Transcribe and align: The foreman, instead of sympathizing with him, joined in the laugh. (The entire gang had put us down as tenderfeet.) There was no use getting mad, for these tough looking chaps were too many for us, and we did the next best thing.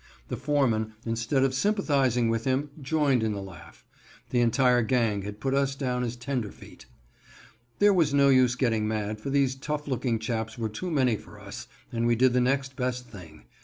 The 0.29 0.35
foreman, 0.35 0.93
instead 1.05 1.43
of 1.43 1.53
sympathizing 1.53 2.27
with 2.27 2.43
him, 2.45 2.71
joined 2.81 3.21
in 3.21 3.33
the 3.33 3.39
laugh. 3.43 3.85
(The 4.31 4.41
entire 4.41 4.81
gang 4.81 5.21
had 5.21 5.39
put 5.39 5.53
us 5.53 5.75
down 5.75 6.03
as 6.03 6.17
tenderfeet.) 6.17 6.87
There 7.77 7.93
was 7.93 8.11
no 8.11 8.29
use 8.29 8.55
getting 8.55 8.87
mad, 8.87 9.21
for 9.21 9.29
these 9.29 9.53
tough 9.53 9.87
looking 9.87 10.17
chaps 10.17 10.57
were 10.57 10.69
too 10.69 10.89
many 10.89 11.17
for 11.17 11.39
us, 11.39 11.67
and 11.91 12.07
we 12.07 12.15
did 12.15 12.33
the 12.33 12.41
next 12.41 12.75
best 12.75 13.09
thing. 13.09 13.45